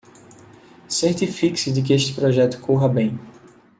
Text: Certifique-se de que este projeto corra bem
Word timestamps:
Certifique-se 0.87 1.69
de 1.69 1.81
que 1.83 1.93
este 1.93 2.11
projeto 2.19 2.59
corra 2.59 2.89
bem 2.89 3.19